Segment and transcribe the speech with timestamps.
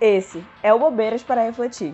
[0.00, 1.92] Esse é o Bobeiras para Refletir.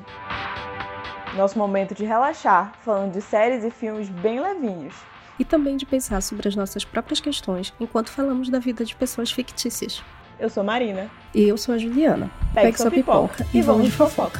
[1.38, 4.94] Nosso momento de relaxar, falando de séries e filmes bem levinhos.
[5.38, 9.30] E também de pensar sobre as nossas próprias questões enquanto falamos da vida de pessoas
[9.32, 10.04] fictícias.
[10.38, 11.10] Eu sou Marina.
[11.34, 12.30] E eu sou a Juliana.
[12.52, 14.38] Pegue, Pegue sua pipoca, pipoca e vamos de fofoca.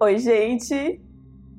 [0.00, 1.00] Oi, gente!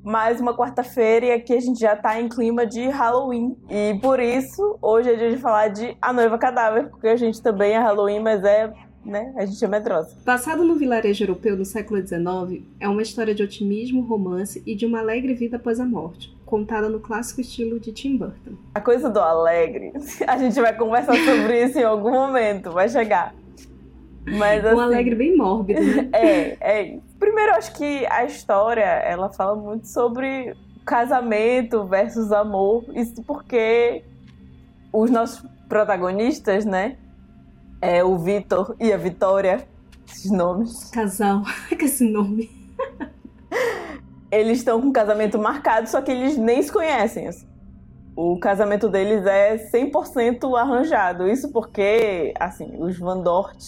[0.04, 3.56] Mais uma quarta-feira e aqui a gente já tá em clima de Halloween.
[3.70, 7.42] E por isso, hoje é dia de falar de A Noiva Cadáver, porque a gente
[7.42, 8.70] também é Halloween, mas é
[9.04, 9.32] né?
[9.36, 10.16] A gente é medrosa.
[10.24, 14.86] Passado no vilarejo europeu no século XIX, é uma história de otimismo, romance e de
[14.86, 18.52] uma alegre vida após a morte, contada no clássico estilo de Tim Burton.
[18.74, 19.92] A coisa do alegre,
[20.26, 23.34] a gente vai conversar sobre isso em algum momento, vai chegar.
[24.26, 26.08] Mas, assim, um alegre bem mórbido, né?
[26.14, 26.98] É, é.
[27.18, 32.84] Primeiro, acho que a história, ela fala muito sobre casamento versus amor.
[32.94, 34.02] Isso porque
[34.92, 36.96] os nossos protagonistas, né?
[37.84, 39.68] É o Vitor e a Vitória,
[40.10, 40.90] esses nomes.
[40.90, 42.50] Casal, com esse nome.
[44.32, 47.28] eles estão com casamento marcado, só que eles nem se conhecem.
[47.28, 47.46] Assim.
[48.16, 51.28] O casamento deles é 100% arranjado.
[51.28, 53.58] Isso porque, assim, os Van Dort,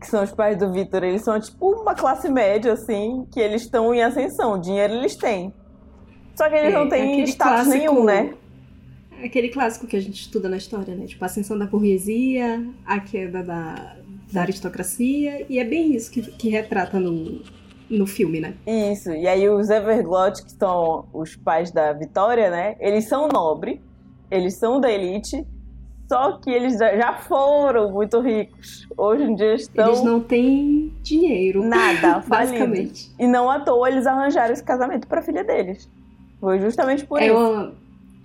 [0.00, 3.62] que são os pais do Vitor, eles são tipo uma classe média, assim, que eles
[3.62, 4.58] estão em ascensão.
[4.58, 5.54] Dinheiro eles têm.
[6.34, 7.76] Só que eles é, não têm status clássico...
[7.76, 8.34] nenhum, né?
[9.22, 11.06] Aquele clássico que a gente estuda na história, né?
[11.06, 13.96] Tipo, a ascensão da burguesia, a queda da,
[14.32, 17.42] da aristocracia, e é bem isso que, que retrata no,
[17.88, 18.54] no filme, né?
[18.66, 22.76] Isso, e aí os Everglot, que são os pais da Vitória, né?
[22.80, 23.78] Eles são nobres,
[24.30, 25.46] eles são da elite,
[26.08, 28.86] só que eles já foram muito ricos.
[28.96, 29.88] Hoje em dia estão.
[29.88, 31.64] Eles não têm dinheiro.
[31.64, 33.10] Nada, basicamente.
[33.18, 35.90] E não à toa eles arranjaram esse casamento para a filha deles.
[36.40, 37.36] Foi justamente por é isso.
[37.36, 37.83] Uma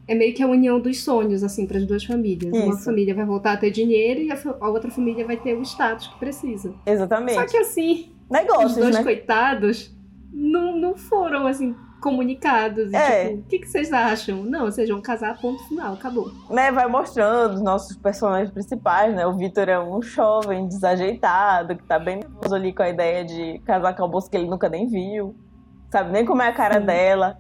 [0.10, 2.52] é meio que a união dos sonhos, assim, para as duas famílias.
[2.52, 2.66] Isso.
[2.66, 6.08] Uma família vai voltar a ter dinheiro e a, outra família vai ter o status
[6.08, 6.74] que precisa.
[6.84, 7.36] Exatamente.
[7.36, 9.04] Só que assim, Negócios, os dois né?
[9.04, 9.96] coitados
[10.34, 12.92] não, não foram, assim, comunicados.
[12.92, 13.30] É.
[13.30, 14.44] tipo, o que, que vocês acham?
[14.44, 16.32] Não, vocês vão casar, ponto final, acabou.
[16.50, 19.28] Né, vai mostrando os nossos personagens principais, né?
[19.28, 23.60] O Vitor é um jovem desajeitado, que tá bem nervoso ali com a ideia de
[23.60, 25.36] casar com a moça que ele nunca nem viu.
[25.92, 26.88] Sabe nem como é a cara Sim.
[26.88, 27.38] dela.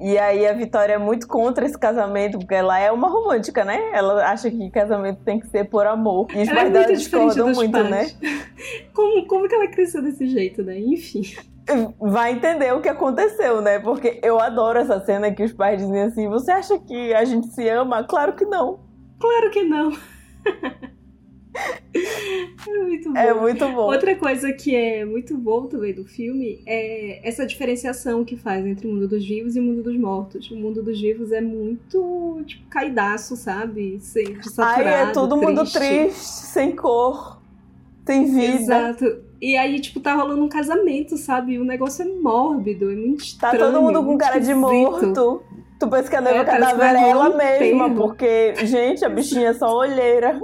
[0.00, 3.90] E aí a Vitória é muito contra esse casamento, porque ela é uma romântica, né?
[3.92, 6.26] Ela acha que casamento tem que ser por amor.
[6.34, 7.90] E os ela pais é dela discordam muito, pais.
[7.90, 8.06] né?
[8.94, 10.78] Como, como que ela cresceu desse jeito, né?
[10.78, 11.22] Enfim.
[11.98, 13.78] Vai entender o que aconteceu, né?
[13.78, 17.48] Porque eu adoro essa cena que os pais dizem assim: Você acha que a gente
[17.48, 18.02] se ama?
[18.04, 18.80] Claro que não.
[19.18, 19.92] Claro que não.
[22.68, 23.18] É muito bom.
[23.18, 23.86] É muito bom.
[23.86, 28.86] Outra coisa que é muito bom também do filme é essa diferenciação que faz entre
[28.86, 30.50] o mundo dos vivos e o mundo dos mortos.
[30.50, 33.98] O mundo dos vivos é muito, tipo, caidaço, sabe?
[34.00, 35.48] Sempre saturado, Ai, é todo triste.
[35.48, 37.40] mundo triste, sem cor,
[38.06, 38.60] sem vida.
[38.60, 39.22] Exato.
[39.40, 41.58] E aí, tipo, tá rolando um casamento, sabe?
[41.58, 43.58] O negócio é mórbido, é muito estranho.
[43.58, 45.42] Tá todo mundo com cara de morto.
[45.78, 49.54] Tu pensa que a noiva é, cadáver é ela mesma, porque, gente, a bichinha é
[49.54, 50.38] só olheira.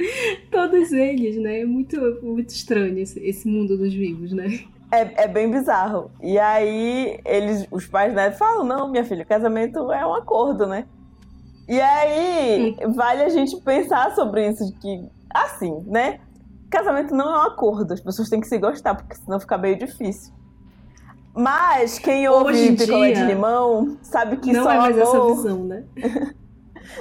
[0.50, 1.60] Todos eles, né?
[1.60, 4.60] É muito, muito estranho esse, esse mundo dos vivos, né?
[4.90, 6.10] É, é bem bizarro.
[6.20, 10.86] E aí, eles, os pais né, falam: não, minha filha, casamento é um acordo, né?
[11.68, 16.18] E aí, vale a gente pensar sobre isso, que, assim, né?
[16.68, 19.78] Casamento não é um acordo, as pessoas têm que se gostar, porque senão fica meio
[19.78, 20.32] difícil.
[21.34, 25.30] Mas quem ouve picolé dia, de limão sabe que não só é mais amor...
[25.30, 25.84] essa visão, né?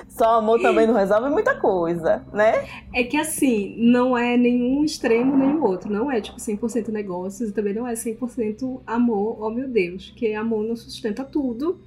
[0.08, 2.68] Só amor também não resolve muita coisa, né?
[2.94, 5.92] É que assim, não é nenhum extremo nem o outro.
[5.92, 10.14] Não é tipo 100% negócios e também não é 100% amor, oh meu Deus.
[10.16, 11.80] Que amor não sustenta tudo.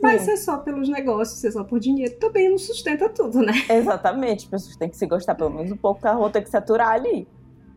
[0.00, 3.40] Mas se é só pelos negócios, se é só por dinheiro, também não sustenta tudo,
[3.40, 3.52] né?
[3.68, 4.44] Exatamente.
[4.44, 6.90] As pessoas têm que se gostar pelo menos um pouco, a rua tem que saturar
[6.90, 7.26] ali.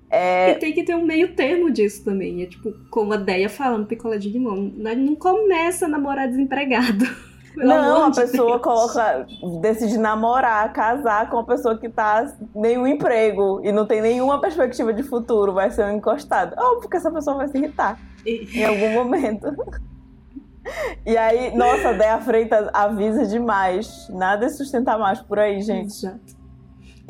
[0.09, 0.51] É...
[0.51, 2.43] E tem que ter um meio termo disso também.
[2.43, 4.57] É tipo, como a Deia falando, picolé de limão.
[4.57, 7.05] Não começa a namorar desempregado.
[7.55, 8.61] Pelo não, a pessoa Deus.
[8.61, 9.27] coloca,
[9.59, 14.93] decide namorar, casar com uma pessoa que tá nenhum emprego e não tem nenhuma perspectiva
[14.93, 16.55] de futuro, vai ser um encostado.
[16.57, 19.47] Óbvio que essa pessoa vai se irritar em algum momento.
[21.03, 24.07] E aí, nossa, Déia Freitas avisa demais.
[24.11, 26.07] Nada é sustentar mais por aí, gente.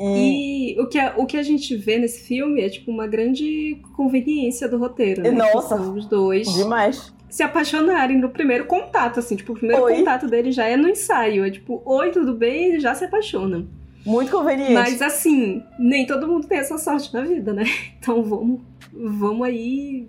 [0.00, 3.06] E, e o, que a, o que a gente vê nesse filme é tipo uma
[3.06, 5.22] grande conveniência do roteiro.
[5.22, 5.30] Né?
[5.30, 6.50] Nossa, os dois.
[6.54, 9.96] Demais se apaixonarem no primeiro contato, assim, tipo, o primeiro oi.
[9.96, 12.66] contato dele já é no ensaio, é tipo, oi, tudo bem?
[12.66, 13.66] Eles já se apaixonam.
[14.04, 14.74] Muito conveniente.
[14.74, 17.64] Mas assim, nem todo mundo tem essa sorte na vida, né?
[17.98, 18.60] Então vamos,
[18.92, 20.06] vamos aí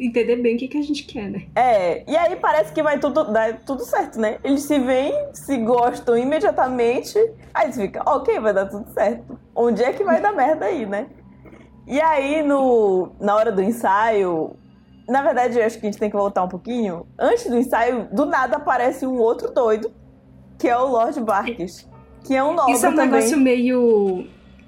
[0.00, 1.42] entender bem o que, que a gente quer, né?
[1.54, 4.38] É, e aí parece que vai tudo, dar tudo certo, né?
[4.42, 7.18] Eles se veem, se gostam imediatamente,
[7.52, 9.38] aí você fica, ok, vai dar tudo certo.
[9.54, 11.08] Onde é que vai dar merda aí, né?
[11.86, 14.56] E aí, no, na hora do ensaio,
[15.08, 17.06] na verdade, eu acho que a gente tem que voltar um pouquinho.
[17.18, 19.92] Antes do ensaio, do nada aparece um outro doido,
[20.58, 21.88] que é o Lord Barkis.
[22.22, 23.10] Que é um nobre Isso é um também.
[23.10, 24.26] negócio meio.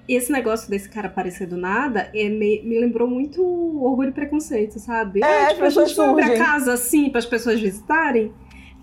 [0.09, 3.43] Esse negócio desse cara aparecer do nada é me, me lembrou muito
[3.83, 5.21] orgulho e preconceito, sabe?
[5.21, 6.45] É, ah, as tipo, a pessoas gente vai abrir a surgem.
[6.45, 8.33] casa assim para as pessoas visitarem.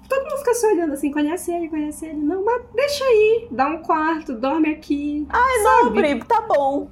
[0.09, 2.17] Todo mundo fica se olhando assim, conhece ele, conhece ele.
[2.17, 5.25] Não, mas deixa aí, dá um quarto, dorme aqui.
[5.29, 5.83] Ai, sabe?
[5.85, 6.89] nobre, tá bom.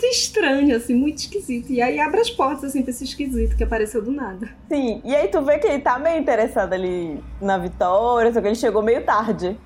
[0.00, 1.72] Muito estranho, assim, muito esquisito.
[1.72, 4.48] E aí abre as portas, assim, pra esse esquisito que apareceu do nada.
[4.68, 8.46] Sim, e aí tu vê que ele tá meio interessado ali na Vitória, só que
[8.46, 9.58] ele chegou meio tarde,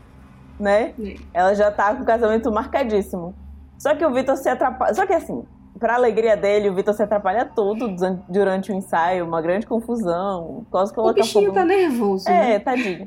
[0.59, 0.95] né?
[0.99, 1.17] É.
[1.35, 3.35] Ela já tá com o casamento marcadíssimo.
[3.79, 4.95] Só que o Vitor se atrapalha.
[4.95, 5.45] Só que assim,
[5.79, 10.65] pra alegria dele, o Vitor se atrapalha todo duran- durante o ensaio, uma grande confusão,
[10.71, 12.27] quase O colocar bichinho fogo tá nervoso.
[12.27, 12.59] É, né?
[12.59, 13.07] tadinho.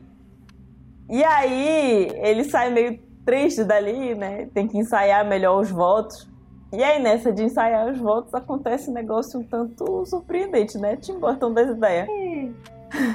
[1.09, 4.47] E aí, ele sai meio triste dali, né?
[4.53, 6.34] Tem que ensaiar melhor os votos.
[6.73, 10.95] E aí, nessa de ensaiar os votos, acontece um negócio um tanto surpreendente, né?
[10.97, 12.07] Tim Burton das ideias.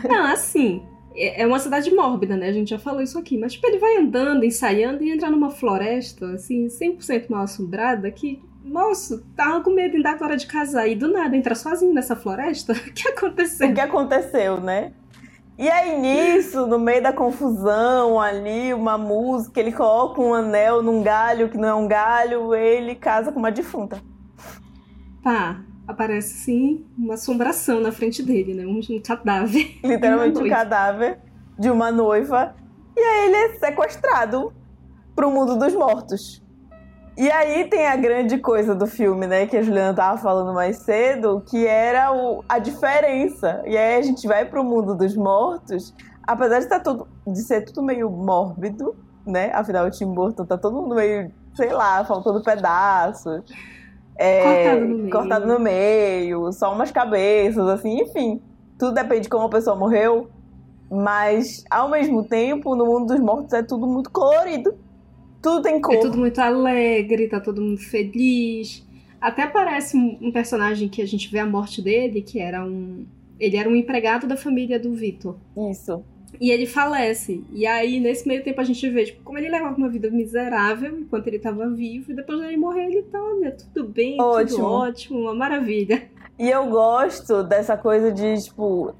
[0.08, 0.82] Não, assim,
[1.14, 2.48] é é uma cidade mórbida, né?
[2.48, 3.36] A gente já falou isso aqui.
[3.36, 8.42] Mas, tipo, ele vai andando, ensaiando e entra numa floresta, assim, 100% mal assombrada, que,
[8.64, 10.88] nossa, tava com medo de dar a hora de casar.
[10.88, 12.72] E do nada entra sozinho nessa floresta.
[12.88, 13.68] O que aconteceu?
[13.68, 14.92] O que aconteceu, né?
[15.60, 21.02] E aí, nisso, no meio da confusão ali, uma música, ele coloca um anel num
[21.02, 24.02] galho que não é um galho, ele casa com uma defunta.
[25.22, 28.64] Pá, aparece, assim, uma assombração na frente dele, né?
[28.64, 29.78] Um, um cadáver.
[29.84, 30.48] literalmente noiva.
[30.48, 31.18] cadáver
[31.58, 32.56] de uma noiva.
[32.96, 34.54] E aí ele é sequestrado
[35.14, 36.42] pro mundo dos mortos.
[37.20, 40.78] E aí tem a grande coisa do filme, né, que a Juliana tava falando mais
[40.78, 43.62] cedo, que era o, a diferença.
[43.66, 45.94] E aí a gente vai pro mundo dos mortos,
[46.26, 48.96] apesar de, tá tudo, de ser tudo meio mórbido,
[49.26, 49.50] né?
[49.52, 53.42] Afinal, o Tim Burton tá todo mundo meio, sei lá, faltando pedaços.
[54.16, 55.10] É, Cortado no meio.
[55.10, 58.40] cortado no meio, só umas cabeças, assim, enfim.
[58.78, 60.30] Tudo depende de como a pessoa morreu.
[60.90, 64.74] Mas, ao mesmo tempo, no mundo dos mortos é tudo muito colorido.
[65.42, 65.94] Tudo tem cor.
[65.94, 68.86] É tudo muito alegre, tá todo mundo feliz.
[69.20, 73.04] Até aparece um, personagem que a gente vê a morte dele, que era um.
[73.38, 75.36] Ele era um empregado da família do Vitor.
[75.70, 76.02] Isso.
[76.40, 77.42] E ele falece.
[77.52, 80.98] E aí, nesse meio tempo, a gente vê, tipo, como ele levava uma vida miserável
[80.98, 82.12] enquanto ele tava vivo.
[82.12, 84.58] E depois dele morrer, ele tá, olha, tudo bem, Ótimo.
[84.58, 86.08] tudo ótimo, uma maravilha.
[86.38, 88.94] E eu gosto dessa coisa de, tipo.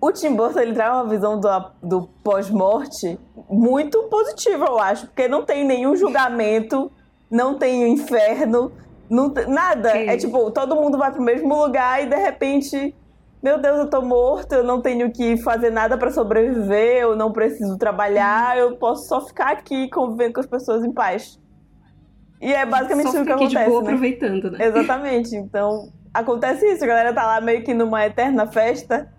[0.00, 1.48] O Tim Burton ele traz uma visão do,
[1.82, 3.18] do pós-morte
[3.50, 5.06] muito positiva, eu acho.
[5.06, 6.90] Porque não tem nenhum julgamento,
[7.30, 8.72] não tem inferno,
[9.10, 9.90] não tem- nada.
[9.90, 10.14] É.
[10.14, 12.94] É tipo, todo mundo vai pro mesmo lugar e de repente.
[13.42, 17.32] Meu Deus, eu tô morto, eu não tenho que fazer nada pra sobreviver, eu não
[17.32, 21.40] preciso trabalhar, eu posso só ficar aqui convivendo com as pessoas em paz.
[22.38, 23.88] E é basicamente Só isso que aqui de acontece, boa né?
[23.88, 24.58] aproveitando, né?
[24.66, 25.34] Exatamente.
[25.36, 26.84] Então, acontece isso.
[26.84, 29.10] A galera tá lá meio que numa eterna festa.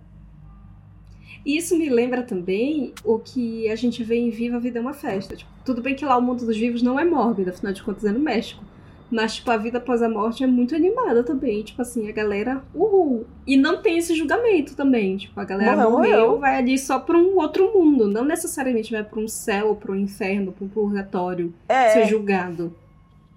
[1.45, 4.81] E isso me lembra também o que a gente vê em Viva a Vida é
[4.81, 5.35] uma Festa.
[5.35, 8.05] Tipo, tudo bem que lá o mundo dos vivos não é mórbido, afinal de contas
[8.05, 8.63] é no México.
[9.09, 11.61] Mas, tipo, a vida após a morte é muito animada também.
[11.63, 13.25] Tipo assim, a galera, uhul.
[13.45, 15.17] E não tem esse julgamento também.
[15.17, 18.07] Tipo, a galera Morreu, morreu, vai ali só pra um outro mundo.
[18.07, 22.05] Não necessariamente vai pra um céu, ou pra um inferno, pra um purgatório É, ser
[22.07, 22.73] julgado.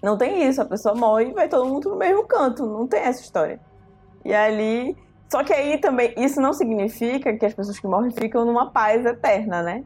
[0.01, 0.61] não tem isso.
[0.61, 2.65] A pessoa morre e vai todo mundo pro mesmo canto.
[2.65, 3.59] Não tem essa história.
[4.23, 4.95] E ali.
[5.29, 9.05] Só que aí também, isso não significa que as pessoas que morrem ficam numa paz
[9.05, 9.83] eterna, né?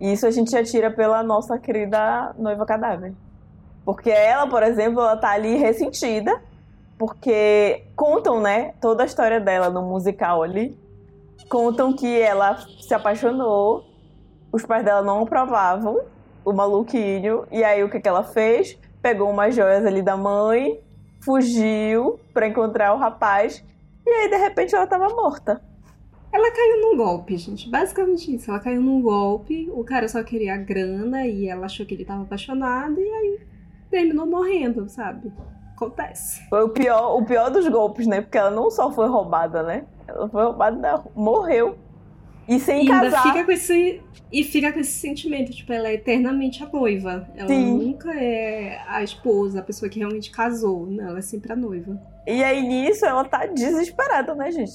[0.00, 3.12] E isso a gente já tira pela nossa querida noiva cadáver.
[3.84, 6.42] Porque ela, por exemplo, ela tá ali ressentida,
[6.98, 10.78] porque contam, né, toda a história dela no musical ali.
[11.48, 13.84] Contam que ela se apaixonou,
[14.52, 16.00] os pais dela não aprovavam
[16.44, 18.78] o maluquinho, e aí o que, que ela fez?
[19.02, 20.80] Pegou umas joias ali da mãe,
[21.22, 23.64] fugiu pra encontrar o rapaz,
[24.06, 25.62] e aí de repente ela tava morta.
[26.32, 27.68] Ela caiu num golpe, gente.
[27.68, 28.50] Basicamente isso.
[28.50, 32.04] Ela caiu num golpe, o cara só queria a grana e ela achou que ele
[32.04, 33.40] tava apaixonado e aí
[33.90, 35.32] terminou morrendo, sabe?
[35.74, 36.48] Acontece.
[36.48, 38.20] Foi o pior, o pior dos golpes, né?
[38.20, 39.86] Porque ela não só foi roubada, né?
[40.06, 41.76] Ela foi roubada, morreu.
[42.48, 43.22] E sem E casar.
[43.22, 44.02] fica com esse.
[44.32, 47.28] E fica com esse sentimento, tipo, ela é eternamente a noiva.
[47.36, 47.78] Ela Sim.
[47.78, 50.86] nunca é a esposa, a pessoa que realmente casou.
[50.86, 52.00] Não, ela é sempre a noiva.
[52.26, 54.72] E aí nisso ela tá desesperada, né, gente?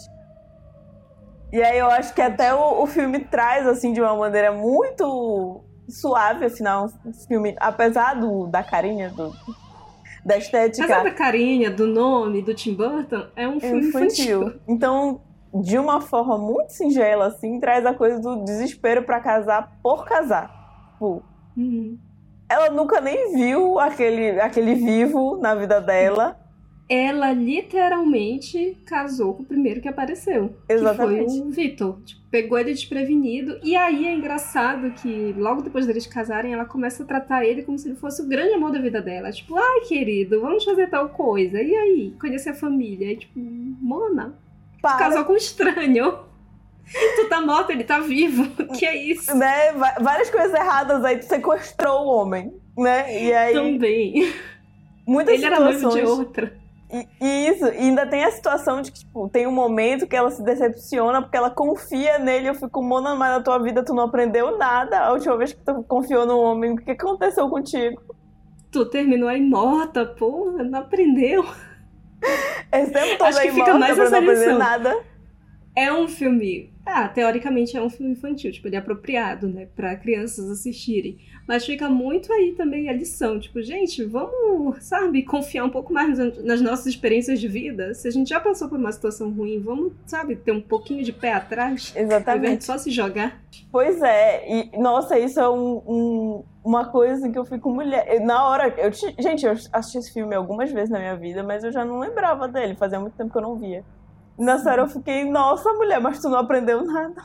[1.54, 5.64] E aí eu acho que até o, o filme traz, assim, de uma maneira muito
[5.88, 9.32] suave, afinal, um filme, apesar do, da carinha, do,
[10.26, 14.42] da estética Apesar da carinha, do nome, do Tim Burton, é um filme infantil.
[14.42, 14.62] infantil.
[14.68, 15.22] Então,
[15.62, 20.90] de uma forma muito singela, assim, traz a coisa do desespero pra casar por casar.
[20.94, 21.24] Tipo,
[21.58, 21.98] Uhum.
[22.50, 26.38] ela nunca nem viu aquele, aquele vivo na vida dela.
[26.90, 30.56] ela literalmente casou com o primeiro que apareceu.
[30.70, 31.26] Exatamente.
[31.34, 32.00] Que foi o Vitor.
[32.04, 33.58] Tipo, pegou ele desprevenido.
[33.64, 37.78] E aí é engraçado que logo depois deles casarem, ela começa a tratar ele como
[37.80, 39.32] se ele fosse o grande amor da vida dela.
[39.32, 41.62] Tipo, ai, querido, vamos fazer tal coisa.
[41.62, 42.14] E aí?
[42.20, 43.12] Conhecer a família.
[43.14, 44.36] E, tipo, Mona,
[44.86, 44.98] Para.
[44.98, 46.20] casou com um estranho.
[47.16, 48.46] Tu tá morta, ele tá vivo.
[48.78, 49.36] Que é isso?
[49.36, 49.74] Né?
[50.00, 53.24] Várias coisas erradas aí, tu sequestrou o homem, né?
[53.24, 54.34] E aí, Também.
[55.08, 56.04] muitas Ele era noivo situações...
[56.04, 56.66] de outra.
[56.92, 60.16] E, e isso, e ainda tem a situação de que, tipo, tem um momento que
[60.16, 62.50] ela se decepciona porque ela confia nele.
[62.50, 65.00] Eu fico, Mona, mas na tua vida tu não aprendeu nada.
[65.00, 68.00] A última vez que tu confiou no homem, o que aconteceu contigo?
[68.72, 71.44] Tu terminou aí morta, porra, não aprendeu.
[72.72, 74.98] Esse tempo todo Acho que aí fica morta mais pra não nada.
[75.76, 76.75] É um filme.
[76.86, 81.18] Ah, teoricamente é um filme infantil, tipo, ele é apropriado, né, pra crianças assistirem.
[81.48, 86.18] Mas fica muito aí também a lição, tipo, gente, vamos, sabe, confiar um pouco mais
[86.44, 87.94] nas- nossas experiências de vida.
[87.96, 91.12] Se a gente já passou por uma situação ruim, vamos, sabe, ter um pouquinho de
[91.12, 92.64] pé atrás, Exatamente.
[92.64, 93.42] só se jogar.
[93.72, 98.20] Pois é, e nossa, isso é um, um- uma coisa que eu fico mulher.
[98.22, 101.72] Na hora, eu gente, eu assisti esse filme algumas vezes na minha vida, mas eu
[101.72, 103.84] já não lembrava dele, fazia muito tempo que eu não via.
[104.38, 107.24] Nessa hora eu fiquei, nossa mulher, mas tu não aprendeu nada.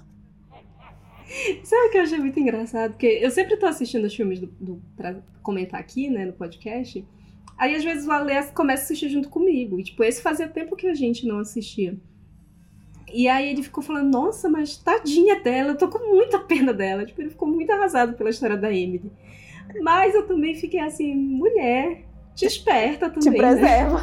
[1.62, 2.92] Sabe o que eu achei muito engraçado?
[2.92, 7.04] Porque eu sempre tô assistindo os filmes do, do, pra comentar aqui, né, no podcast.
[7.56, 9.78] Aí às vezes o Alex começa a assistir junto comigo.
[9.78, 11.96] E tipo, esse fazia tempo que a gente não assistia.
[13.12, 17.04] E aí ele ficou falando, nossa, mas tadinha dela, eu tô com muita pena dela.
[17.04, 19.10] Tipo, ele ficou muito arrasado pela história da Emily.
[19.82, 23.40] Mas eu também fiquei assim, mulher, desperta Te também.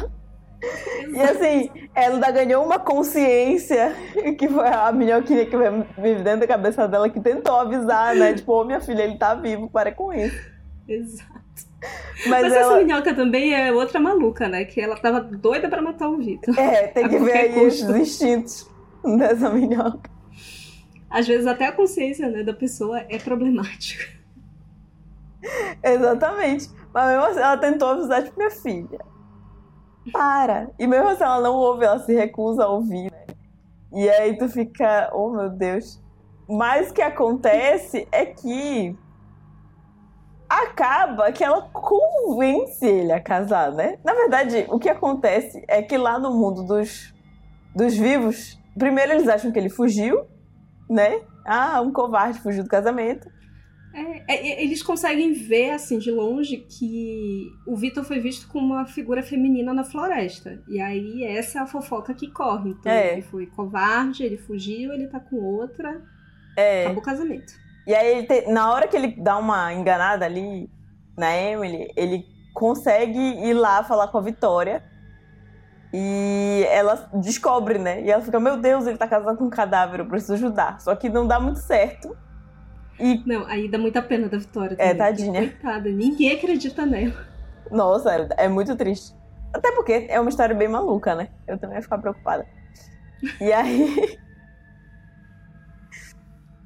[0.00, 0.10] né?
[0.60, 3.94] E assim, ela ainda ganhou uma consciência,
[4.38, 5.56] que foi a minhoquinha que
[6.00, 8.34] vive dentro da cabeça dela, que tentou avisar, né?
[8.34, 10.36] Tipo, ô minha filha, ele tá vivo, para com isso.
[10.88, 11.38] Exato.
[12.26, 12.74] Mas, Mas ela.
[12.76, 14.64] essa minhoca também é outra maluca, né?
[14.64, 16.58] Que ela tava doida pra matar o Vitor.
[16.58, 17.90] É, tem que ver aí custo.
[17.90, 18.70] os instintos
[19.16, 20.10] dessa minhoca.
[21.08, 24.04] Às vezes até a consciência né, da pessoa é problemática.
[25.82, 26.68] Exatamente.
[26.92, 28.98] Mas mesmo assim, ela tentou avisar, tipo, minha filha,
[30.10, 30.70] para.
[30.78, 33.26] E mesmo assim, ela não ouve, ela se recusa a ouvir, né?
[33.92, 36.02] E aí tu fica, oh meu Deus.
[36.48, 38.96] Mas o que acontece é que
[40.48, 43.98] acaba que ela convence ele a casar, né?
[44.02, 47.14] Na verdade, o que acontece é que lá no mundo dos,
[47.74, 50.24] dos vivos, primeiro eles acham que ele fugiu,
[50.88, 51.20] né?
[51.44, 53.28] Ah, um covarde fugiu do casamento.
[54.28, 58.86] É, é, eles conseguem ver, assim, de longe, que o Vitor foi visto como uma
[58.86, 60.62] figura feminina na floresta.
[60.68, 62.70] E aí essa é a fofoca que corre.
[62.70, 63.12] Então É.
[63.14, 66.02] ele foi covarde, ele fugiu, ele tá com outra,
[66.56, 66.82] É.
[66.84, 67.52] acabou o casamento.
[67.86, 70.68] E aí, ele te- na hora que ele dá uma enganada ali
[71.16, 74.82] na Emily, ele consegue ir lá falar com a Vitória.
[75.92, 78.02] E ela descobre, né?
[78.02, 80.80] E ela fica, meu Deus, ele tá casado com um cadáver, eu preciso ajudar.
[80.80, 82.14] Só que não dá muito certo.
[83.00, 84.96] E, Não, aí dá muita pena da Vitória É, também.
[84.96, 85.42] tadinha.
[85.42, 87.26] porque, Coitada, ninguém acredita nela.
[87.70, 89.14] nossa, é, é muito triste.
[89.52, 91.28] Até porque é uma história bem maluca, né?
[91.46, 92.46] Eu também ia ficar preocupada.
[93.40, 94.18] E aí.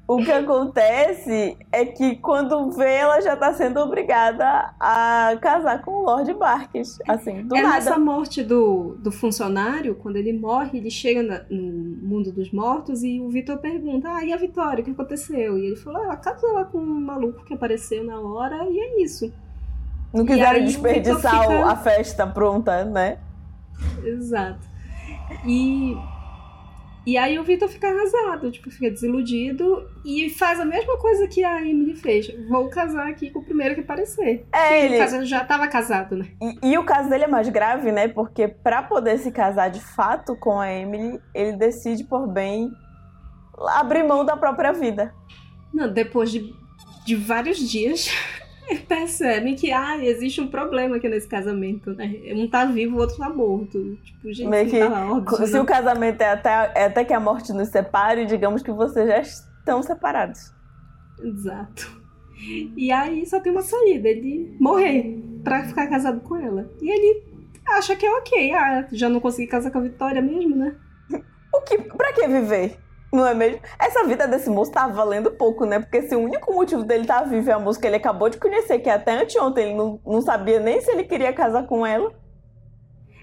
[0.05, 5.91] O que acontece é que quando vê, ela já tá sendo obrigada a casar com
[5.91, 6.99] o Lord Barques.
[7.07, 7.75] Assim, do é nada.
[7.75, 11.61] nessa morte do, do funcionário, quando ele morre, ele chega na- no
[12.05, 15.57] mundo dos mortos e o Vitor pergunta: Ah, e a Vitória, o que aconteceu?
[15.57, 18.77] E ele falou: ah, Ela casou lá com um maluco que apareceu na hora e
[18.77, 19.31] é isso.
[20.13, 23.17] Não quiseram desperdiçar fica- a festa pronta, né?
[24.03, 24.59] Exato.
[25.45, 25.97] E,
[27.05, 31.43] e aí o Vitor fica arrasado, tipo, fica desiludido e faz a mesma coisa que
[31.43, 32.27] a Emily fez.
[32.47, 34.45] Vou casar aqui com o primeiro que aparecer.
[34.53, 36.27] É, Ele casa- já tava casado, né?
[36.41, 38.07] E, e o caso dele é mais grave, né?
[38.07, 42.71] Porque pra poder se casar de fato com a Emily, ele decide por bem
[43.75, 45.13] abrir mão da própria vida.
[45.73, 46.53] Não, depois de,
[47.05, 48.09] de vários dias,
[48.87, 52.13] percebem que ah, existe um problema aqui nesse casamento, né?
[52.33, 53.97] Um tá vivo, o outro tá morto.
[54.03, 55.47] Tipo, gente, Meio que tá óbvio.
[55.47, 55.61] Se né?
[55.61, 59.19] o casamento é até, é até que a morte nos separe, digamos que vocês já
[59.19, 60.53] estão separados.
[61.23, 62.01] Exato.
[62.75, 66.69] E aí só tem uma saída, ele morrer pra ficar casado com ela.
[66.81, 67.23] E ele
[67.65, 68.53] acha que é ok.
[68.53, 70.75] Ah, já não consegui casar com a Vitória mesmo, né?
[71.55, 72.79] O que, pra que viver?
[73.13, 73.61] Não é mesmo?
[73.77, 75.79] Essa vida desse moço tá valendo pouco, né?
[75.79, 78.79] Porque se o único motivo dele tá vivo é a que ele acabou de conhecer,
[78.79, 82.11] que até anteontem ele não, não sabia nem se ele queria casar com ela.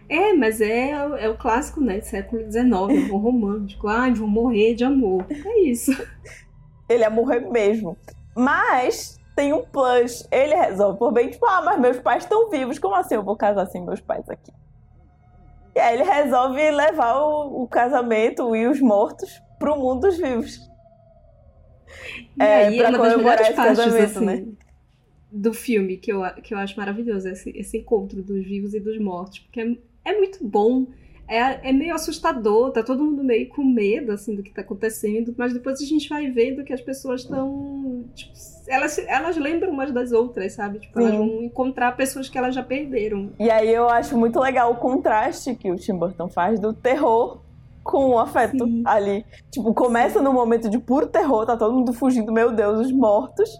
[0.08, 2.00] É, mas é, é o clássico, né?
[2.02, 3.88] Século XIX, o romântico.
[3.88, 5.26] Ai, vou morrer de amor.
[5.28, 5.90] É isso.
[6.88, 7.96] Ele ia morrer mesmo.
[8.36, 10.26] Mas tem um plus.
[10.32, 12.80] Ele resolve por bem, tipo, ah, mas meus pais estão vivos.
[12.80, 14.52] Como assim eu vou casar sem meus pais aqui?
[15.76, 20.68] E aí ele resolve levar o, o casamento e os mortos pro mundo dos vivos.
[22.36, 24.46] E é, aí, pra uma das melhores partes, assim, né?
[25.30, 28.98] do filme que eu, que eu acho maravilhoso, esse, esse encontro dos vivos e dos
[28.98, 30.86] mortos, porque é, é muito bom
[31.30, 35.32] é, é meio assustador, tá todo mundo meio com medo, assim, do que tá acontecendo,
[35.38, 38.32] mas depois a gente vai vendo que as pessoas estão, tipo,
[38.66, 40.80] elas, elas lembram umas das outras, sabe?
[40.80, 41.06] Tipo, Sim.
[41.06, 43.30] elas vão encontrar pessoas que elas já perderam.
[43.38, 47.40] E aí eu acho muito legal o contraste que o Tim Burton faz do terror
[47.82, 48.82] com o afeto Sim.
[48.84, 49.24] ali.
[49.50, 50.24] Tipo, começa Sim.
[50.24, 53.50] no momento de puro terror, tá todo mundo fugindo, meu Deus, os mortos.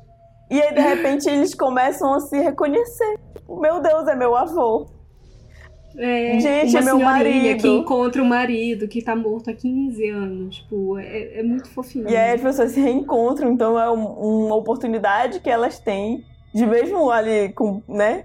[0.50, 3.18] E aí, de repente, eles começam a se reconhecer.
[3.48, 4.86] Meu Deus, é meu avô.
[5.96, 7.62] É, Gente, é meu marido.
[7.62, 10.56] que encontra o marido que tá morto há 15 anos.
[10.56, 12.08] Tipo, é, é muito fofinho.
[12.08, 16.24] E aí as pessoas se reencontram, então é um, uma oportunidade que elas têm
[16.54, 18.24] de mesmo ali com, né,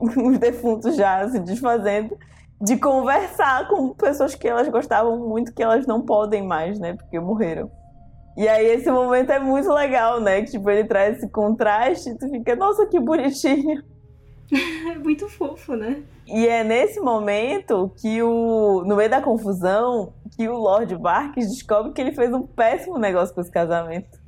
[0.00, 2.16] os defuntos já se desfazendo,
[2.62, 7.18] de conversar com pessoas que elas gostavam muito, que elas não podem mais, né, porque
[7.18, 7.68] morreram.
[8.36, 12.16] E aí esse momento é muito legal, né, que tipo, ele traz esse contraste e
[12.16, 13.82] tu fica, nossa, que bonitinho.
[14.86, 16.02] É muito fofo, né?
[16.26, 18.84] E é nesse momento que o.
[18.84, 23.34] No meio da confusão, que o Lord Barks descobre que ele fez um péssimo negócio
[23.34, 24.21] com esse casamento.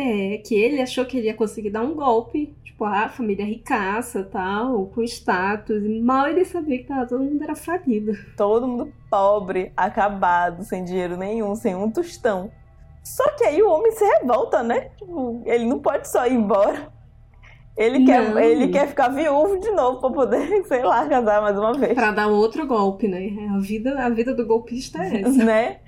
[0.00, 4.22] É, que ele achou que ele ia conseguir dar um golpe, tipo, a família ricaça
[4.22, 8.12] tal, com status, e mal ele sabia que tava, todo mundo era falido.
[8.36, 12.48] Todo mundo pobre, acabado, sem dinheiro nenhum, sem um tostão.
[13.02, 14.90] Só que aí o homem se revolta, né?
[14.96, 16.92] Tipo, ele não pode só ir embora.
[17.76, 21.72] Ele quer, ele quer ficar viúvo de novo pra poder, sei lá, casar mais uma
[21.72, 21.94] vez.
[21.94, 23.30] Pra dar outro golpe, né?
[23.54, 25.44] A vida, a vida do golpista é essa.
[25.44, 25.78] né?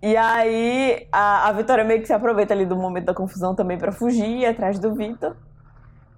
[0.00, 3.76] E aí a, a Vitória meio que se aproveita ali do momento da confusão também
[3.76, 5.36] para fugir atrás do Vitor.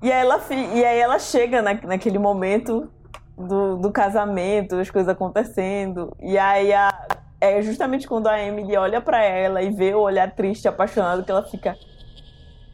[0.02, 2.90] E aí ela, e aí ela chega na, naquele momento
[3.36, 6.14] do, do casamento, as coisas acontecendo.
[6.20, 7.06] E aí a,
[7.40, 11.30] é justamente quando a Emily olha para ela e vê o olhar triste, apaixonado, que
[11.30, 11.76] ela fica.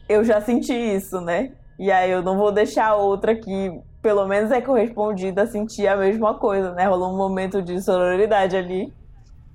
[0.09, 1.53] Eu já senti isso, né?
[1.79, 6.33] E aí eu não vou deixar outra que pelo menos é correspondida sentir a mesma
[6.35, 6.85] coisa, né?
[6.85, 8.93] Rolou um momento de sororidade ali.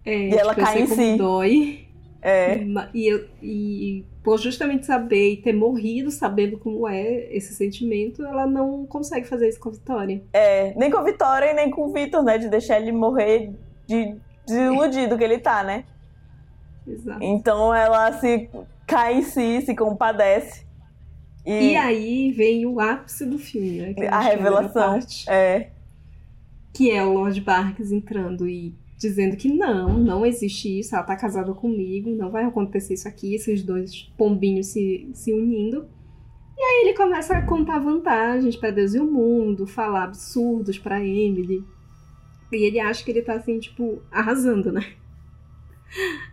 [0.05, 1.17] É, e ela tipo, cai em si.
[1.17, 1.87] Dói.
[2.21, 2.65] É.
[2.95, 8.47] E, eu, e por justamente saber e ter morrido sabendo como é esse sentimento, ela
[8.47, 10.23] não consegue fazer isso com a Vitória.
[10.33, 12.39] É, nem com a Vitória e nem com o Vitor, né?
[12.39, 13.53] De deixar ele morrer
[13.87, 15.85] de desiludido que ele tá, né?
[16.87, 17.23] Exato.
[17.23, 18.49] Então ela se
[18.87, 20.65] cai em si, se compadece.
[21.45, 24.09] E, e aí vem o ápice do filme, né?
[24.09, 24.93] a revelação.
[24.93, 25.71] Parte, é.
[26.73, 31.17] Que é o Lord Barks entrando e dizendo que não, não existe isso, ela tá
[31.17, 35.87] casada comigo, não vai acontecer isso aqui, esses dois pombinhos se, se unindo.
[36.57, 41.05] E aí ele começa a contar vantagens para Deus e o mundo, falar absurdos para
[41.05, 41.65] Emily.
[42.53, 44.87] E ele acha que ele tá assim, tipo, arrasando, né?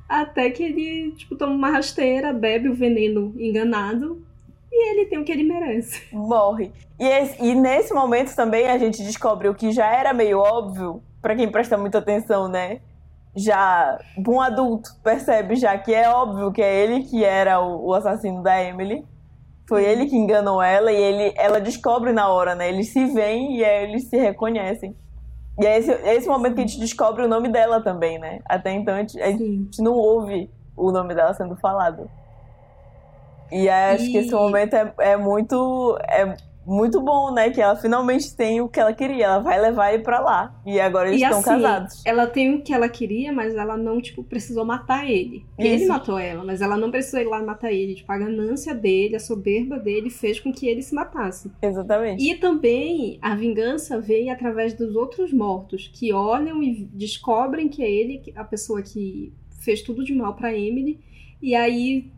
[0.07, 4.23] Até que ele, tipo, toma uma rasteira, bebe o veneno enganado
[4.71, 6.03] e ele tem o que ele merece.
[6.11, 6.71] Morre.
[6.99, 11.01] E, esse, e nesse momento também a gente descobre o que já era meio óbvio,
[11.21, 12.79] para quem presta muita atenção, né?
[13.35, 18.41] Já um adulto percebe já que é óbvio que é ele que era o, assassino
[18.41, 19.05] da Emily.
[19.67, 22.69] Foi ele que enganou ela e ele, ela descobre na hora, né?
[22.69, 24.95] Eles se veem e aí eles se reconhecem.
[25.59, 28.39] E é esse, é esse momento que a gente descobre o nome dela também, né?
[28.45, 32.09] Até então a gente, a gente não ouve o nome dela sendo falado.
[33.51, 34.11] E acho e...
[34.11, 35.97] que esse momento é, é muito.
[36.07, 37.49] É muito bom, né?
[37.49, 39.25] Que ela finalmente tem o que ela queria.
[39.25, 40.61] Ela vai levar ele pra lá.
[40.65, 42.03] E agora eles e estão assim, casados.
[42.05, 45.45] Ela tem o que ela queria, mas ela não, tipo, precisou matar ele.
[45.57, 45.67] Isso.
[45.67, 47.95] Ele matou ela, mas ela não precisou ir lá matar ele.
[47.95, 51.51] Tipo, a ganância dele, a soberba dele fez com que ele se matasse.
[51.61, 52.23] Exatamente.
[52.23, 57.89] E também a vingança vem através dos outros mortos, que olham e descobrem que é
[57.89, 60.99] ele a pessoa que fez tudo de mal para Emily.
[61.41, 62.11] E aí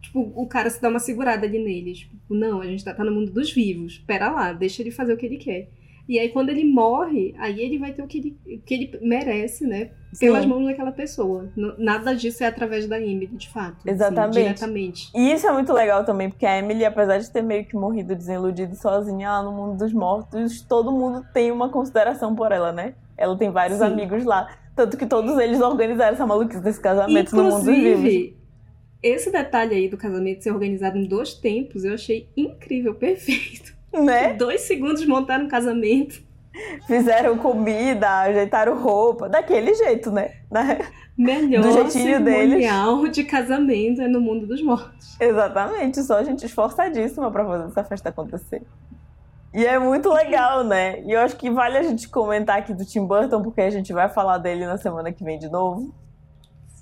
[0.00, 1.92] tipo, o cara se dá uma segurada ali nele.
[1.92, 3.98] Tipo, não, a gente tá, tá no mundo dos vivos.
[3.98, 5.68] Pera lá, deixa ele fazer o que ele quer.
[6.10, 8.98] E aí, quando ele morre, aí ele vai ter o que ele, o que ele
[9.00, 9.90] merece, né?
[10.18, 10.48] Pelas Sim.
[10.48, 11.48] mãos daquela pessoa.
[11.78, 13.76] Nada disso é através da Emily, de fato.
[13.76, 14.30] Assim, Exatamente.
[14.30, 15.10] Assim, diretamente.
[15.14, 18.16] E isso é muito legal também, porque a Emily, apesar de ter meio que morrido
[18.16, 22.94] desiludida sozinha lá no mundo dos mortos, todo mundo tem uma consideração por ela, né?
[23.16, 23.84] Ela tem vários Sim.
[23.84, 24.48] amigos lá.
[24.74, 28.39] Tanto que todos eles organizaram essa maluquice desse casamento Inclusive, no mundo dos vivos
[29.02, 33.74] esse detalhe aí do casamento ser organizado em dois tempos, eu achei incrível, perfeito.
[33.92, 34.34] Né?
[34.34, 36.22] Dois segundos montaram um casamento.
[36.86, 40.32] Fizeram comida, ajeitaram roupa, daquele jeito, né?
[41.16, 42.64] Melhor do jeitinho deles.
[43.12, 45.16] de casamento é no mundo dos mortos.
[45.20, 48.62] Exatamente, só gente esforçadíssima para fazer essa festa acontecer.
[49.52, 51.02] E é muito legal, né?
[51.02, 53.92] E eu acho que vale a gente comentar aqui do Tim Burton, porque a gente
[53.92, 55.92] vai falar dele na semana que vem de novo.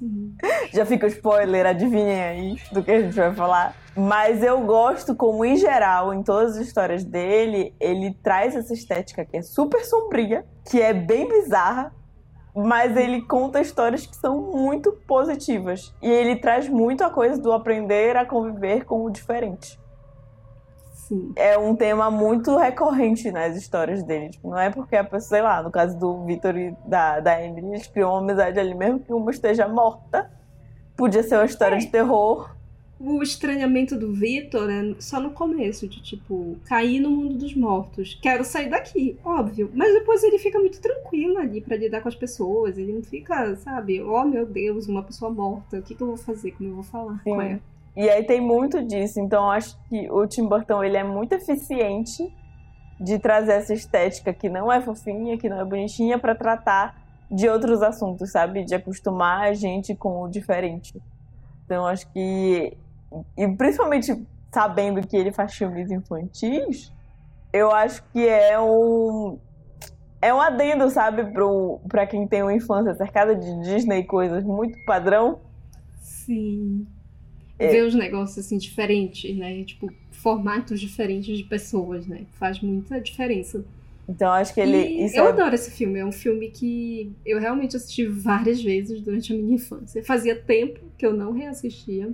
[0.73, 3.75] Já fica o spoiler, adivinhem aí do que a gente vai falar.
[3.97, 9.25] Mas eu gosto como, em geral, em todas as histórias dele, ele traz essa estética
[9.25, 11.93] que é super sombria, que é bem bizarra,
[12.55, 15.95] mas ele conta histórias que são muito positivas.
[16.03, 19.79] E ele traz muito a coisa do aprender a conviver com o diferente.
[21.09, 21.33] Sim.
[21.37, 24.29] É um tema muito recorrente nas histórias dele.
[24.29, 27.43] Tipo, não é porque a pessoa, sei lá, no caso do Victor e da, da
[27.43, 30.31] Emily, eles criam uma amizade ali mesmo que uma esteja morta.
[30.97, 31.79] Podia ser uma história É.
[31.79, 32.55] de terror.
[33.01, 38.19] O estranhamento do Victor é só no começo, de tipo, cair no mundo dos mortos.
[38.21, 39.71] Quero sair daqui, óbvio.
[39.73, 42.77] Mas depois ele fica muito tranquilo ali pra lidar com as pessoas.
[42.77, 46.17] Ele não fica, sabe, oh meu Deus, uma pessoa morta, o que, que eu vou
[46.17, 46.51] fazer?
[46.51, 47.31] Como eu vou falar Sim.
[47.35, 47.61] com ela?
[47.99, 49.19] E aí tem muito disso.
[49.19, 52.33] Então acho que o Tim Burton ele é muito eficiente
[53.01, 56.97] de trazer essa estética que não é fofinha, que não é bonitinha, pra tratar
[57.29, 58.65] de outros assuntos, sabe?
[58.65, 61.03] De acostumar a gente com o diferente.
[61.65, 62.77] Então acho que.
[63.37, 66.93] E principalmente sabendo que ele faz filmes infantis,
[67.53, 69.41] eu acho que é um.
[70.23, 74.45] É um adendo, sabe, pro, pra quem tem uma infância cercada de Disney e coisas
[74.45, 75.41] muito padrão.
[76.01, 76.87] Sim.
[77.59, 77.69] É.
[77.69, 79.65] Ver os negócios assim diferentes, né?
[79.65, 82.27] Tipo, formatos diferentes de pessoas, né?
[82.39, 83.65] Faz muita diferença.
[84.09, 85.07] Então acho que ele.
[85.15, 85.99] Eu é adoro esse filme.
[85.99, 90.03] É um filme que eu realmente assisti várias vezes durante a minha infância.
[90.03, 92.11] Fazia tempo que eu não reassistia.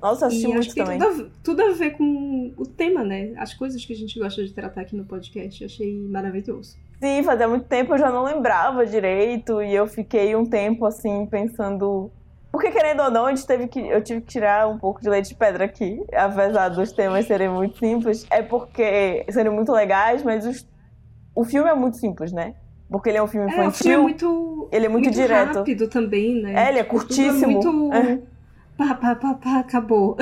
[0.00, 0.98] Nossa, assisti e muito também.
[0.98, 3.32] tudo a, tudo a ver com o tema, né?
[3.36, 5.62] As coisas que a gente gosta de tratar aqui no podcast.
[5.62, 6.76] Eu achei maravilhoso.
[7.00, 11.26] Sim, fazia muito tempo eu já não lembrava direito e eu fiquei um tempo assim
[11.26, 12.10] pensando.
[12.52, 15.08] Porque querendo ou não, a gente teve que, eu tive que tirar um pouco de
[15.08, 18.26] leite de pedra aqui, apesar dos temas serem muito simples.
[18.30, 20.66] É porque serem muito legais, mas os-
[21.34, 22.54] o filme é muito simples, né?
[22.90, 24.02] Porque ele é um filme É, o filme é infantil.
[24.02, 25.58] muito, ele é muito direto.
[25.58, 26.66] rápido também, né?
[26.66, 27.52] É, ele é Tudo curtíssimo.
[27.62, 27.94] muito...
[27.94, 28.18] É.
[28.76, 30.16] Pá, pá, pá, pá, acabou.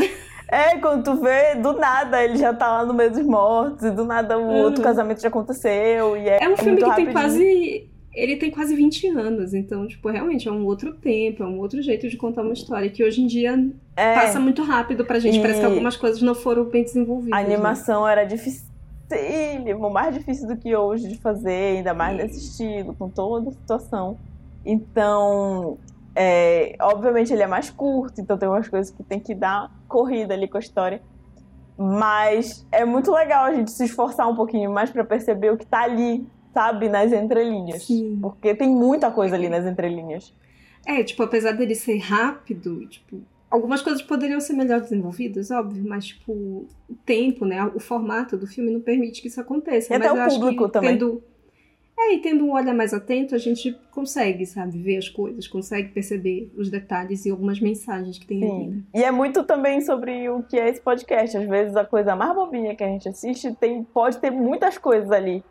[0.50, 3.90] É, quando tu vê, do nada ele já tá lá no meio dos mortos, e
[3.90, 4.62] do nada o Uhum.
[4.64, 6.16] outro casamento já aconteceu.
[6.16, 7.87] E é, É um filme muito que tem quase.
[8.18, 11.80] Ele tem quase 20 anos, então, tipo, realmente é um outro tempo, é um outro
[11.80, 13.54] jeito de contar uma história que hoje em dia
[13.96, 15.38] É, passa muito rápido pra gente.
[15.38, 17.38] E- Parece que algumas coisas não foram bem desenvolvidas.
[17.38, 17.54] A né?
[17.54, 23.08] animação era dificílimo, mais difícil do que hoje de fazer, ainda mais nesse estilo, com
[23.08, 24.18] toda a situação.
[24.66, 25.78] Então,
[26.14, 30.34] é, obviamente ele é mais curto, então tem umas coisas que tem que dar corrida
[30.34, 31.00] ali com a história.
[31.76, 35.64] Mas é muito legal a gente se esforçar um pouquinho mais pra perceber o que
[35.64, 37.84] tá ali, sabe, nas entrelinhas.
[37.84, 38.18] Sim.
[38.20, 40.34] Porque tem muita coisa ali nas entrelinhas.
[40.86, 46.06] É, tipo, apesar dele ser rápido, tipo, algumas coisas poderiam ser melhor desenvolvidas, óbvio, mas,
[46.06, 49.94] tipo, o tempo, né, o formato do filme não permite que isso aconteça.
[49.94, 50.98] E mas até o eu acho público que também.
[50.98, 51.22] Tendo...
[52.00, 55.88] É, e tendo um olhar mais atento, a gente consegue, sabe, ver as coisas, consegue
[55.88, 58.82] perceber os detalhes e algumas mensagens que tem ali, né?
[58.94, 61.36] E é muito também sobre o que é esse podcast.
[61.36, 65.10] Às vezes a coisa mais bobinha que a gente assiste tem, pode ter muitas coisas
[65.10, 65.42] ali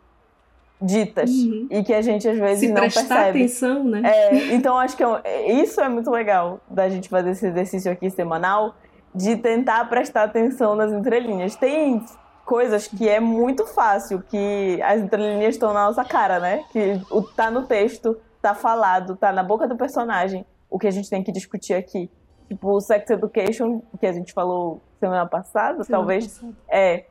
[0.80, 1.30] ditas.
[1.30, 1.66] Uhum.
[1.70, 3.38] E que a gente às vezes Se não prestar percebe.
[3.40, 4.02] atenção, né?
[4.04, 5.18] É, então acho que é um-
[5.62, 8.74] isso é muito legal da gente fazer esse exercício aqui semanal
[9.14, 11.56] de tentar prestar atenção nas entrelinhas.
[11.56, 12.04] Tem
[12.44, 16.64] coisas que é muito fácil, que as entrelinhas estão na nossa cara, né?
[16.70, 20.90] Que o, tá no texto, tá falado, tá na boca do personagem, o que a
[20.90, 22.10] gente tem que discutir aqui.
[22.48, 26.54] Tipo, o Sex Education, que a gente falou semana passada, Semana talvez, passada.
[26.68, 27.04] é,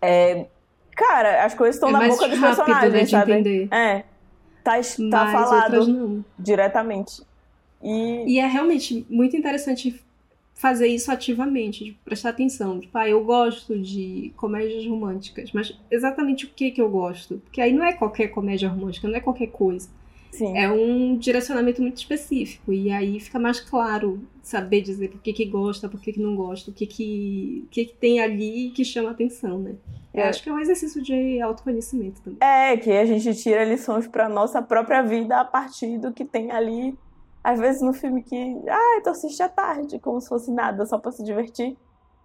[0.00, 0.46] é.
[0.96, 3.32] Cara, as coisas estão É na boca dos né, personagens, de sabe?
[3.32, 3.68] entender.
[3.72, 4.04] É.
[4.62, 4.80] Tá,
[5.10, 7.22] tá falado diretamente.
[7.82, 10.02] E, E é realmente muito interessante
[10.54, 12.80] fazer isso ativamente, de prestar atenção.
[12.80, 17.38] Tipo, ah, eu gosto de comédias românticas, mas exatamente o que que eu gosto?
[17.44, 19.88] Porque aí não é qualquer comédia romântica, não é qualquer coisa.
[20.38, 22.72] Sim, É um direcionamento muito específico.
[22.72, 26.36] E aí fica mais claro saber dizer por que que gosta, por que que não
[26.36, 29.74] gosta, o que que, que, que tem ali que chama atenção, né?
[30.12, 30.28] Eu É.
[30.28, 32.38] acho que é um exercício de autoconhecimento também.
[32.40, 36.50] é que a gente tira lições pra nossa própria vida a partir do que tem
[36.50, 36.96] ali.
[37.42, 38.36] Às vezes no filme que,
[38.68, 41.76] ah, tu assiste à tarde, como se fosse nada, só pra se divertir.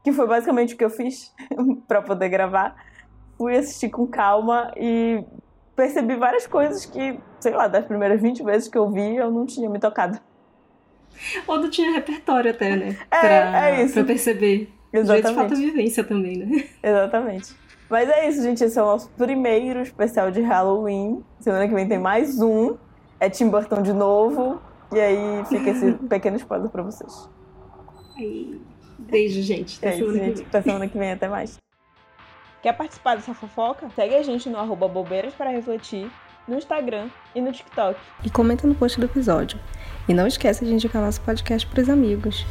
[0.04, 1.34] Que foi basicamente o que eu fiz
[1.88, 2.76] pra poder gravar.
[3.38, 5.24] Fui assistir com calma e
[5.80, 9.46] percebi várias coisas que, sei lá, das primeiras 20 vezes que eu vi, eu não
[9.46, 10.20] tinha me tocado.
[11.48, 12.98] Ou não tinha repertório até, né?
[13.10, 13.94] É, pra, é isso.
[13.94, 14.70] pra perceber.
[14.94, 15.56] Às vezes falta Exatamente.
[15.72, 16.65] vivência também, né?
[16.84, 17.56] Exatamente.
[17.89, 18.62] Mas é isso, gente.
[18.62, 21.24] Esse é o nosso primeiro especial de Halloween.
[21.39, 22.76] Semana que vem tem mais um.
[23.18, 24.62] É Tim Burton de novo.
[24.92, 27.30] E aí fica esse pequeno spoiler pra vocês.
[28.98, 29.78] Beijo, gente.
[29.78, 30.38] Até É isso, semana que gente.
[30.38, 30.46] vem.
[30.48, 31.12] Até semana que vem.
[31.12, 31.58] Até mais.
[32.62, 33.89] Quer participar dessa fofoca?
[33.95, 36.12] Segue a gente no arroba bobeiras para refletir,
[36.48, 37.98] no Instagram e no TikTok.
[38.24, 39.60] E comenta no post do episódio.
[40.08, 42.45] E não esqueça de indicar nosso podcast para os amigos.